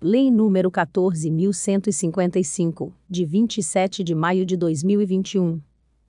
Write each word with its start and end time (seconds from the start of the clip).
Lei 0.00 0.30
nº 0.30 0.70
14.155, 0.70 2.92
de 3.10 3.24
27 3.24 4.04
de 4.04 4.14
maio 4.14 4.46
de 4.46 4.56
2021. 4.56 5.60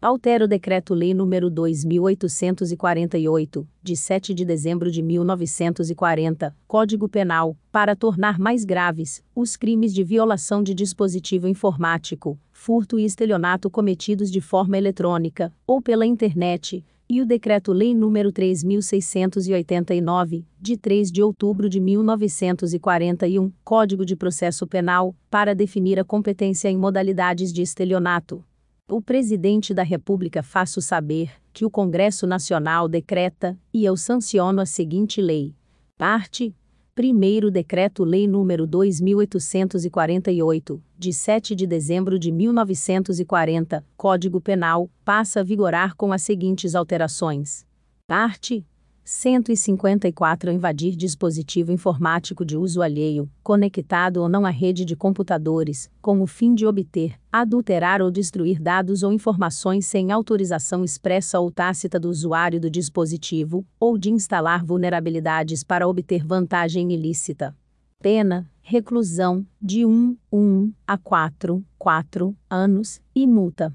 Altera 0.00 0.46
o 0.46 0.48
Decreto-Lei 0.48 1.12
nº 1.12 1.50
2.848, 1.50 3.66
de 3.82 3.94
7 3.94 4.32
de 4.32 4.42
dezembro 4.42 4.90
de 4.90 5.02
1940, 5.02 6.56
Código 6.66 7.10
Penal, 7.10 7.58
para 7.70 7.94
tornar 7.94 8.38
mais 8.38 8.64
graves 8.64 9.22
os 9.36 9.54
crimes 9.54 9.92
de 9.92 10.02
violação 10.02 10.62
de 10.62 10.72
dispositivo 10.72 11.46
informático, 11.46 12.38
furto 12.52 12.98
e 12.98 13.04
estelionato 13.04 13.68
cometidos 13.68 14.30
de 14.30 14.40
forma 14.40 14.78
eletrônica 14.78 15.52
ou 15.66 15.82
pela 15.82 16.06
internet 16.06 16.82
e 17.08 17.20
o 17.20 17.26
Decreto-Lei 17.26 17.94
nº 17.94 18.32
3689, 18.32 20.44
de 20.60 20.76
3 20.76 21.12
de 21.12 21.22
outubro 21.22 21.68
de 21.68 21.78
1941, 21.80 23.52
Código 23.62 24.04
de 24.04 24.16
Processo 24.16 24.66
Penal, 24.66 25.14
para 25.30 25.54
definir 25.54 26.00
a 26.00 26.04
competência 26.04 26.68
em 26.68 26.76
modalidades 26.76 27.52
de 27.52 27.62
estelionato. 27.62 28.44
O 28.88 29.00
Presidente 29.00 29.72
da 29.72 29.82
República 29.82 30.42
faço 30.42 30.82
saber 30.82 31.30
que 31.52 31.64
o 31.64 31.70
Congresso 31.70 32.26
Nacional 32.26 32.88
decreta 32.88 33.56
e 33.72 33.84
eu 33.84 33.96
sanciono 33.96 34.60
a 34.60 34.66
seguinte 34.66 35.22
lei. 35.22 35.54
Parte 35.96 36.52
Primeiro 36.94 37.50
Decreto-Lei 37.50 38.28
nº 38.28 38.66
2848, 38.66 40.80
de 40.96 41.12
7 41.12 41.56
de 41.56 41.66
dezembro 41.66 42.20
de 42.20 42.30
1940, 42.30 43.84
Código 43.96 44.40
Penal, 44.40 44.88
passa 45.04 45.40
a 45.40 45.42
vigorar 45.42 45.96
com 45.96 46.12
as 46.12 46.22
seguintes 46.22 46.76
alterações. 46.76 47.66
Parte 48.06 48.64
154 49.04 50.50
invadir 50.50 50.96
dispositivo 50.96 51.70
informático 51.70 52.42
de 52.42 52.56
uso 52.56 52.80
alheio, 52.80 53.30
conectado 53.42 54.22
ou 54.22 54.28
não 54.30 54.46
à 54.46 54.50
rede 54.50 54.82
de 54.82 54.96
computadores, 54.96 55.90
com 56.00 56.22
o 56.22 56.26
fim 56.26 56.54
de 56.54 56.66
obter, 56.66 57.14
adulterar 57.30 58.00
ou 58.00 58.10
destruir 58.10 58.58
dados 58.58 59.02
ou 59.02 59.12
informações 59.12 59.84
sem 59.84 60.10
autorização 60.10 60.82
expressa 60.82 61.38
ou 61.38 61.50
tácita 61.50 62.00
do 62.00 62.08
usuário 62.08 62.58
do 62.58 62.70
dispositivo, 62.70 63.66
ou 63.78 63.98
de 63.98 64.10
instalar 64.10 64.64
vulnerabilidades 64.64 65.62
para 65.62 65.86
obter 65.86 66.24
vantagem 66.24 66.90
ilícita. 66.90 67.54
Pena: 68.00 68.50
reclusão 68.62 69.46
de 69.60 69.84
1, 69.84 70.16
1 70.32 70.72
a 70.86 70.96
4, 70.96 71.62
4 71.78 72.34
anos 72.48 73.02
e 73.14 73.26
multa 73.26 73.74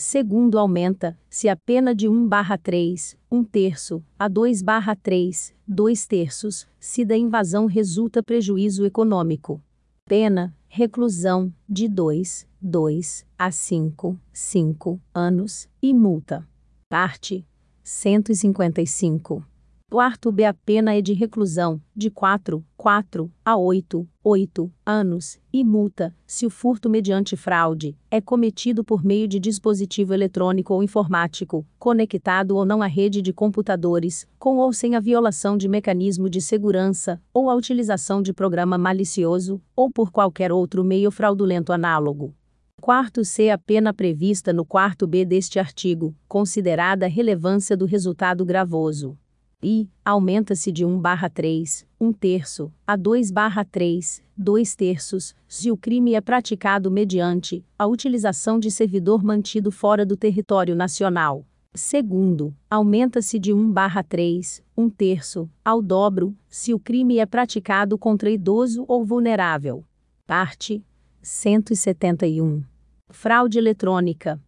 Segundo 0.00 0.60
aumenta, 0.60 1.18
se 1.28 1.48
a 1.48 1.56
pena 1.56 1.92
de 1.92 2.08
1/3, 2.08 3.16
1 3.28 3.42
terço, 3.42 4.00
a 4.16 4.28
2/3, 4.28 5.52
2 5.66 6.06
terços, 6.06 6.68
se 6.78 7.04
da 7.04 7.16
invasão 7.16 7.66
resulta 7.66 8.22
prejuízo 8.22 8.86
econômico. 8.86 9.60
Pena, 10.06 10.54
reclusão, 10.68 11.52
de 11.68 11.88
2, 11.88 12.46
2 12.62 13.26
a 13.36 13.50
5, 13.50 14.16
5 14.32 15.00
anos, 15.12 15.68
e 15.82 15.92
multa. 15.92 16.46
Parte 16.88 17.44
155. 17.82 19.44
Quarto 19.90 20.30
B. 20.30 20.44
A 20.44 20.52
pena 20.52 20.94
é 20.94 21.00
de 21.00 21.14
reclusão, 21.14 21.80
de 21.96 22.10
4, 22.10 22.62
4 22.76 23.32
a 23.42 23.56
8, 23.56 24.06
8 24.22 24.70
anos, 24.84 25.40
e 25.50 25.64
multa, 25.64 26.14
se 26.26 26.44
o 26.44 26.50
furto 26.50 26.90
mediante 26.90 27.38
fraude 27.38 27.96
é 28.10 28.20
cometido 28.20 28.84
por 28.84 29.02
meio 29.02 29.26
de 29.26 29.40
dispositivo 29.40 30.12
eletrônico 30.12 30.74
ou 30.74 30.82
informático, 30.82 31.66
conectado 31.78 32.54
ou 32.54 32.66
não 32.66 32.82
à 32.82 32.86
rede 32.86 33.22
de 33.22 33.32
computadores, 33.32 34.28
com 34.38 34.58
ou 34.58 34.74
sem 34.74 34.94
a 34.94 35.00
violação 35.00 35.56
de 35.56 35.66
mecanismo 35.66 36.28
de 36.28 36.42
segurança, 36.42 37.18
ou 37.32 37.48
a 37.48 37.54
utilização 37.54 38.20
de 38.20 38.34
programa 38.34 38.76
malicioso, 38.76 39.58
ou 39.74 39.90
por 39.90 40.10
qualquer 40.10 40.52
outro 40.52 40.84
meio 40.84 41.10
fraudulento 41.10 41.72
análogo. 41.72 42.34
Quarto 42.78 43.24
C. 43.24 43.48
A 43.48 43.56
pena 43.56 43.94
prevista 43.94 44.52
no 44.52 44.66
quarto 44.66 45.06
B 45.06 45.24
deste 45.24 45.58
artigo, 45.58 46.14
considerada 46.28 47.06
a 47.06 47.08
relevância 47.08 47.74
do 47.74 47.86
resultado 47.86 48.44
gravoso 48.44 49.16
e 49.62 49.88
aumenta-se 50.04 50.70
de 50.70 50.84
1 50.84 51.00
barra 51.00 51.28
3, 51.28 51.86
1 52.00 52.12
terço, 52.12 52.72
a 52.86 52.96
2 52.96 53.30
barra 53.30 53.64
3, 53.64 54.22
2 54.36 54.76
terços, 54.76 55.34
se 55.48 55.70
o 55.70 55.76
crime 55.76 56.14
é 56.14 56.20
praticado 56.20 56.90
mediante 56.90 57.64
a 57.78 57.86
utilização 57.86 58.58
de 58.58 58.70
servidor 58.70 59.22
mantido 59.24 59.72
fora 59.72 60.06
do 60.06 60.16
território 60.16 60.76
nacional. 60.76 61.44
Segundo, 61.74 62.54
aumenta-se 62.70 63.38
de 63.38 63.52
1 63.52 63.72
barra 63.72 64.02
3, 64.02 64.62
1 64.76 64.90
terço, 64.90 65.50
ao 65.64 65.82
dobro, 65.82 66.36
se 66.48 66.72
o 66.72 66.78
crime 66.78 67.18
é 67.18 67.26
praticado 67.26 67.98
contra 67.98 68.30
idoso 68.30 68.84
ou 68.88 69.04
vulnerável. 69.04 69.84
Parte 70.26 70.84
171. 71.20 72.62
Fraude 73.10 73.58
eletrônica. 73.58 74.40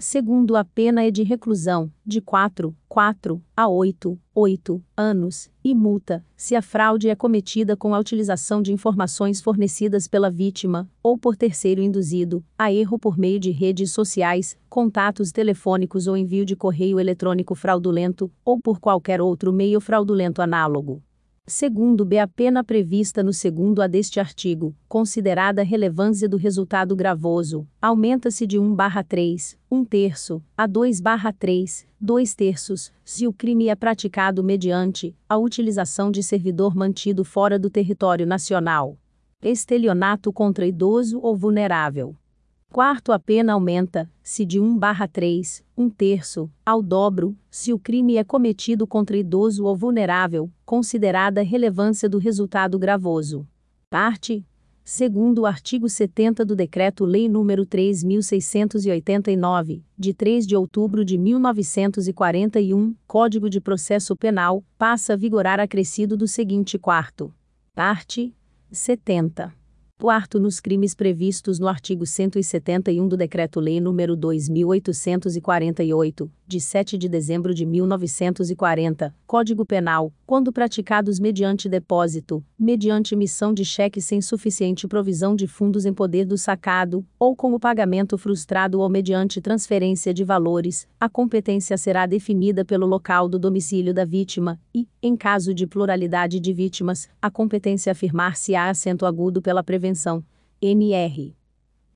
Segundo 0.00 0.54
a 0.54 0.64
pena 0.64 1.02
é 1.02 1.10
de 1.10 1.24
reclusão, 1.24 1.90
de 2.06 2.20
4, 2.20 2.72
4 2.88 3.42
a 3.56 3.66
8, 3.66 4.16
8 4.32 4.80
anos, 4.96 5.50
e 5.64 5.74
multa, 5.74 6.24
se 6.36 6.54
a 6.54 6.62
fraude 6.62 7.08
é 7.08 7.16
cometida 7.16 7.76
com 7.76 7.92
a 7.92 7.98
utilização 7.98 8.62
de 8.62 8.72
informações 8.72 9.40
fornecidas 9.40 10.06
pela 10.06 10.30
vítima, 10.30 10.88
ou 11.02 11.18
por 11.18 11.34
terceiro 11.34 11.82
induzido, 11.82 12.44
a 12.56 12.72
erro 12.72 12.96
por 12.96 13.18
meio 13.18 13.40
de 13.40 13.50
redes 13.50 13.90
sociais, 13.90 14.56
contatos 14.68 15.32
telefônicos 15.32 16.06
ou 16.06 16.16
envio 16.16 16.44
de 16.44 16.54
correio 16.54 17.00
eletrônico 17.00 17.56
fraudulento, 17.56 18.30
ou 18.44 18.60
por 18.60 18.78
qualquer 18.78 19.20
outro 19.20 19.52
meio 19.52 19.80
fraudulento 19.80 20.40
análogo. 20.40 21.02
Segundo 21.50 22.04
B. 22.04 22.18
A 22.18 22.28
pena 22.28 22.62
prevista 22.62 23.22
no 23.22 23.32
segundo 23.32 23.80
A 23.80 23.86
deste 23.86 24.20
artigo, 24.20 24.76
considerada 24.86 25.62
a 25.62 25.64
relevância 25.64 26.28
do 26.28 26.36
resultado 26.36 26.94
gravoso, 26.94 27.66
aumenta-se 27.80 28.46
de 28.46 28.58
1 28.58 28.74
barra 28.74 29.02
3, 29.02 29.56
1 29.70 29.84
terço, 29.86 30.42
a 30.54 30.66
2 30.66 31.00
barra 31.00 31.32
3, 31.32 31.86
2 31.98 32.34
terços, 32.34 32.92
se 33.02 33.26
o 33.26 33.32
crime 33.32 33.68
é 33.68 33.74
praticado 33.74 34.44
mediante 34.44 35.16
a 35.26 35.38
utilização 35.38 36.10
de 36.10 36.22
servidor 36.22 36.76
mantido 36.76 37.24
fora 37.24 37.58
do 37.58 37.70
território 37.70 38.26
nacional. 38.26 38.98
Estelionato 39.40 40.30
contra 40.30 40.66
idoso 40.66 41.18
ou 41.22 41.34
vulnerável. 41.34 42.14
Quarto, 42.78 43.12
a 43.12 43.18
pena 43.18 43.54
aumenta, 43.54 44.08
se 44.22 44.44
de 44.44 44.60
1 44.60 44.78
barra 44.78 45.08
3, 45.08 45.64
1 45.76 45.90
terço, 45.90 46.48
ao 46.64 46.80
dobro, 46.80 47.36
se 47.50 47.72
o 47.72 47.78
crime 47.78 48.18
é 48.18 48.22
cometido 48.22 48.86
contra 48.86 49.16
idoso 49.16 49.64
ou 49.64 49.74
vulnerável, 49.74 50.48
considerada 50.64 51.40
a 51.40 51.44
relevância 51.44 52.08
do 52.08 52.18
resultado 52.18 52.78
gravoso. 52.78 53.44
Parte. 53.90 54.46
Segundo 54.84 55.40
o 55.40 55.46
artigo 55.46 55.88
70 55.88 56.44
do 56.44 56.54
Decreto-Lei 56.54 57.28
nº 57.28 57.66
3.689, 57.66 59.82
de 59.98 60.14
3 60.14 60.46
de 60.46 60.54
outubro 60.54 61.04
de 61.04 61.18
1941, 61.18 62.94
Código 63.06 63.50
de 63.50 63.60
Processo 63.60 64.14
Penal, 64.14 64.62
passa 64.78 65.14
a 65.14 65.16
vigorar 65.16 65.58
acrescido 65.58 66.16
do 66.16 66.28
seguinte 66.28 66.78
quarto. 66.78 67.34
Parte. 67.74 68.32
70. 68.70 69.52
Quarto, 70.00 70.38
nos 70.38 70.60
crimes 70.60 70.94
previstos 70.94 71.58
no 71.58 71.66
artigo 71.66 72.06
171 72.06 73.08
do 73.08 73.16
Decreto-Lei 73.16 73.80
nº 73.80 74.14
2848, 74.14 76.30
de 76.48 76.58
7 76.58 76.96
de 76.96 77.10
dezembro 77.10 77.52
de 77.52 77.66
1940, 77.66 79.14
Código 79.26 79.66
Penal, 79.66 80.10
quando 80.26 80.50
praticados 80.50 81.20
mediante 81.20 81.68
depósito, 81.68 82.42
mediante 82.58 83.14
emissão 83.14 83.52
de 83.52 83.66
cheque 83.66 84.00
sem 84.00 84.22
suficiente 84.22 84.88
provisão 84.88 85.36
de 85.36 85.46
fundos 85.46 85.84
em 85.84 85.92
poder 85.92 86.24
do 86.24 86.38
sacado, 86.38 87.04
ou 87.18 87.36
com 87.36 87.52
o 87.52 87.60
pagamento 87.60 88.16
frustrado 88.16 88.80
ou 88.80 88.88
mediante 88.88 89.42
transferência 89.42 90.14
de 90.14 90.24
valores, 90.24 90.88
a 90.98 91.06
competência 91.06 91.76
será 91.76 92.06
definida 92.06 92.64
pelo 92.64 92.86
local 92.86 93.28
do 93.28 93.38
domicílio 93.38 93.92
da 93.92 94.06
vítima 94.06 94.58
e, 94.74 94.88
em 95.02 95.14
caso 95.14 95.52
de 95.52 95.66
pluralidade 95.66 96.40
de 96.40 96.52
vítimas, 96.54 97.10
a 97.20 97.30
competência 97.30 97.92
afirmar-se-á 97.92 98.70
acento 98.70 99.04
agudo 99.04 99.42
pela 99.42 99.62
Prevenção, 99.62 100.24
NR. 100.62 101.36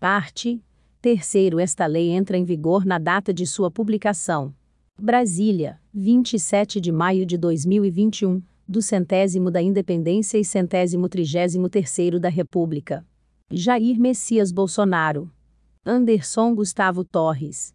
Parte. 0.00 0.62
Terceiro, 1.00 1.60
esta 1.60 1.86
lei 1.86 2.10
entra 2.10 2.36
em 2.36 2.44
vigor 2.44 2.84
na 2.84 2.98
data 2.98 3.32
de 3.32 3.46
sua 3.46 3.70
publicação. 3.70 4.52
Brasília, 5.00 5.80
27 5.94 6.80
de 6.80 6.90
maio 6.90 7.24
de 7.24 7.38
2021, 7.38 8.42
do 8.66 8.82
centésimo 8.82 9.48
da 9.48 9.62
Independência 9.62 10.38
e 10.38 10.44
centésimo 10.44 11.08
trigésimo 11.08 11.68
terceiro 11.68 12.18
da 12.18 12.28
República. 12.28 13.06
Jair 13.48 13.96
Messias 13.96 14.50
Bolsonaro. 14.50 15.30
Anderson 15.86 16.52
Gustavo 16.52 17.04
Torres. 17.04 17.72